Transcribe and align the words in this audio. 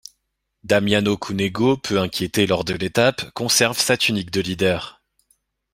Damiano 0.63 1.15
Cunego, 1.15 1.77
peu 1.77 1.99
inquiété 1.99 2.47
lors 2.47 2.63
de 2.65 2.73
l'étape, 2.73 3.29
conserve 3.35 3.77
sa 3.77 3.97
tunique 3.97 4.31
de 4.31 4.41
leader. 4.41 5.03